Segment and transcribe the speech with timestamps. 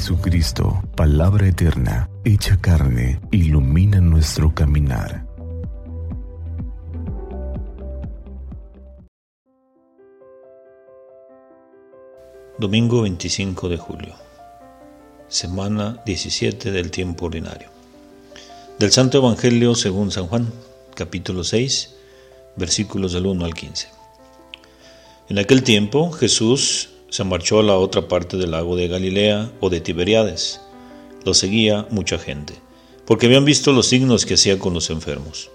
[0.00, 5.26] Jesucristo, palabra eterna, hecha carne, ilumina nuestro caminar.
[12.58, 14.14] Domingo 25 de julio,
[15.28, 17.68] semana 17 del tiempo ordinario.
[18.78, 20.50] Del Santo Evangelio según San Juan,
[20.94, 21.94] capítulo 6,
[22.56, 23.88] versículos del 1 al 15.
[25.28, 29.68] En aquel tiempo Jesús se marchó a la otra parte del lago de Galilea o
[29.68, 30.60] de Tiberiades.
[31.24, 32.54] Lo seguía mucha gente,
[33.04, 35.50] porque habían visto los signos que hacía con los enfermos.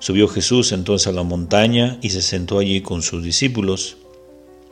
[0.00, 3.96] Subió Jesús entonces a la montaña y se sentó allí con sus discípulos.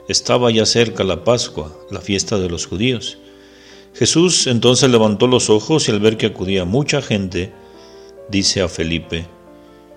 [0.08, 3.18] Estaba ya cerca la Pascua, la fiesta de los judíos.
[3.94, 7.50] Jesús entonces levantó los ojos y al ver que acudía mucha gente,
[8.28, 9.26] dice a Felipe,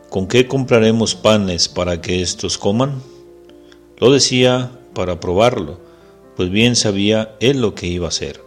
[0.10, 3.04] ¿con qué compraremos panes para que éstos coman?
[3.98, 5.89] Lo decía para probarlo
[6.40, 8.42] pues bien sabía él lo que iba a hacer.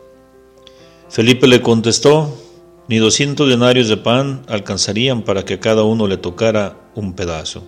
[1.11, 2.35] Felipe le contestó,
[2.89, 7.63] ni doscientos denarios de pan alcanzarían para que cada uno le tocara un pedazo.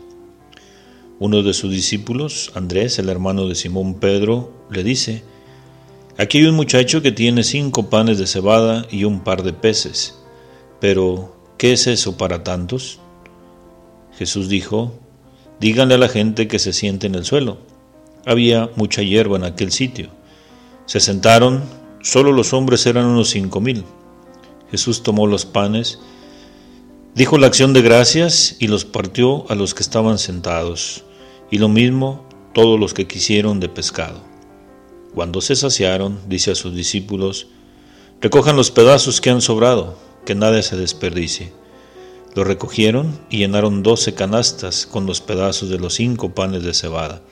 [1.18, 5.24] Uno de sus discípulos, Andrés, el hermano de Simón Pedro, le dice,
[6.16, 10.18] Aquí hay un muchacho que tiene cinco panes de cebada y un par de peces,
[10.80, 12.98] pero ¿qué es eso para tantos?
[14.16, 14.94] Jesús dijo,
[15.60, 17.58] Díganle a la gente que se siente en el suelo.
[18.27, 20.08] Había mucha hierba en aquel sitio.
[20.86, 21.62] Se sentaron,
[22.03, 23.84] solo los hombres eran unos cinco mil.
[24.70, 25.98] Jesús tomó los panes,
[27.14, 31.05] dijo la acción de gracias y los partió a los que estaban sentados,
[31.50, 34.20] y lo mismo todos los que quisieron de pescado.
[35.14, 37.47] Cuando se saciaron, dice a sus discípulos,
[38.20, 41.52] recojan los pedazos que han sobrado, que nada se desperdicie.
[42.34, 47.22] Lo recogieron y llenaron doce canastas con los pedazos de los cinco panes de cebada.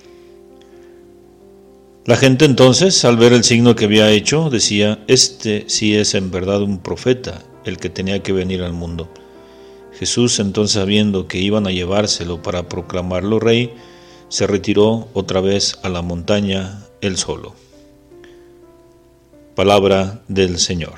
[2.05, 6.33] La gente entonces, al ver el signo que había hecho, decía, este sí es en
[6.33, 9.09] verdad un profeta, el que tenía que venir al mundo.
[9.97, 13.73] Jesús entonces, sabiendo que iban a llevárselo para proclamarlo rey,
[14.29, 17.55] se retiró otra vez a la montaña él solo.
[19.55, 20.95] Palabra del Señor.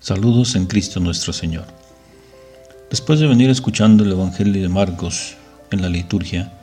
[0.00, 1.66] Saludos en Cristo nuestro Señor.
[2.88, 5.36] Después de venir escuchando el Evangelio de Marcos
[5.70, 6.54] en la liturgia,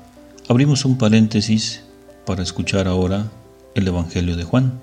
[0.48, 1.85] abrimos un paréntesis
[2.26, 3.28] para escuchar ahora
[3.76, 4.80] el Evangelio de Juan,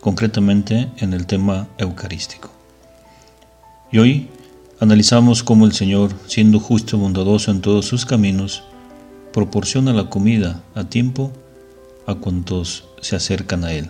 [0.00, 2.50] concretamente en el tema eucarístico.
[3.92, 4.28] Y hoy
[4.80, 8.62] analizamos cómo el Señor, siendo justo y bondadoso en todos sus caminos,
[9.32, 11.32] proporciona la comida a tiempo
[12.06, 13.88] a cuantos se acercan a Él.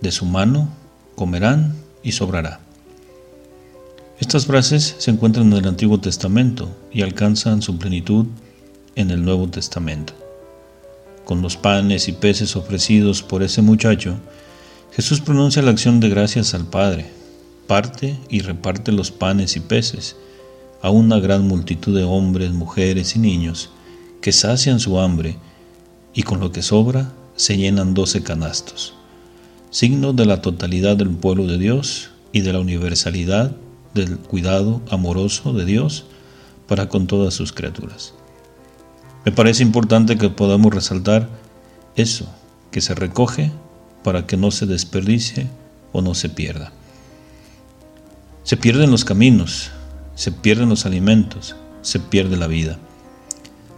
[0.00, 0.68] De su mano
[1.16, 2.60] comerán y sobrará.
[4.18, 8.26] Estas frases se encuentran en el Antiguo Testamento y alcanzan su plenitud
[8.94, 10.14] en el Nuevo Testamento
[11.30, 14.16] con los panes y peces ofrecidos por ese muchacho,
[14.90, 17.06] Jesús pronuncia la acción de gracias al Padre,
[17.68, 20.16] parte y reparte los panes y peces
[20.82, 23.70] a una gran multitud de hombres, mujeres y niños
[24.20, 25.36] que sacian su hambre
[26.14, 28.94] y con lo que sobra se llenan doce canastos,
[29.70, 33.52] signo de la totalidad del pueblo de Dios y de la universalidad
[33.94, 36.06] del cuidado amoroso de Dios
[36.66, 38.14] para con todas sus criaturas.
[39.24, 41.28] Me parece importante que podamos resaltar
[41.94, 42.26] eso,
[42.70, 43.52] que se recoge
[44.02, 45.46] para que no se desperdicie
[45.92, 46.72] o no se pierda.
[48.44, 49.70] Se pierden los caminos,
[50.14, 52.78] se pierden los alimentos, se pierde la vida.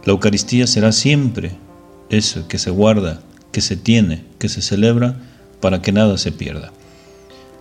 [0.05, 1.57] La Eucaristía será siempre
[2.09, 3.21] eso que se guarda,
[3.51, 5.17] que se tiene, que se celebra
[5.59, 6.71] para que nada se pierda,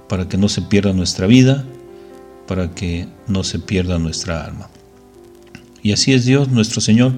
[0.09, 1.65] para que no se pierda nuestra vida,
[2.47, 4.69] para que no se pierda nuestra alma.
[5.82, 7.15] Y así es Dios nuestro Señor,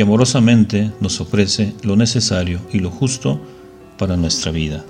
[0.00, 3.40] amorosamente nos ofrece lo necesario y lo justo
[3.98, 4.84] para nuestra vida.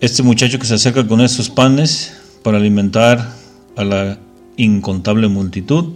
[0.00, 3.32] Este muchacho que se acerca con esos panes para alimentar
[3.76, 4.18] a la
[4.56, 5.94] incontable multitud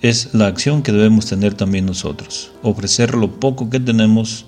[0.00, 4.46] es la acción que debemos tener también nosotros, ofrecer lo poco que tenemos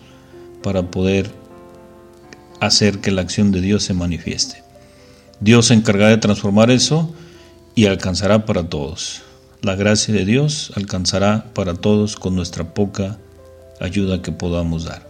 [0.63, 1.31] para poder
[2.61, 4.63] hacer que la acción de Dios se manifieste.
[5.41, 7.13] Dios se encargará de transformar eso
[7.75, 9.23] y alcanzará para todos
[9.63, 13.19] la gracia de Dios alcanzará para todos con nuestra poca
[13.81, 15.07] ayuda que podamos dar.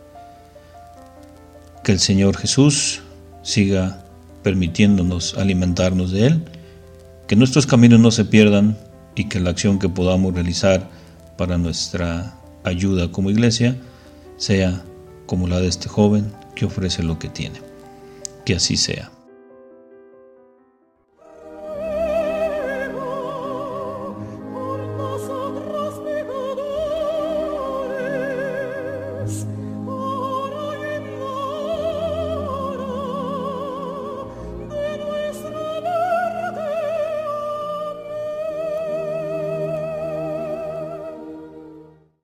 [1.83, 3.01] Que el Señor Jesús
[3.43, 4.05] siga
[4.43, 6.45] permitiéndonos alimentarnos de Él,
[7.27, 8.77] que nuestros caminos no se pierdan
[9.15, 10.89] y que la acción que podamos realizar
[11.39, 13.77] para nuestra ayuda como iglesia
[14.37, 14.83] sea
[15.25, 17.61] como la de este joven que ofrece lo que tiene.
[18.45, 19.11] Que así sea.